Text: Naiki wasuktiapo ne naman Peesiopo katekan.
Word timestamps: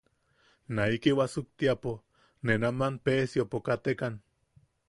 Naiki 0.77 1.13
wasuktiapo 1.19 1.93
ne 2.43 2.57
naman 2.65 2.93
Peesiopo 3.09 3.57
katekan. 3.69 4.21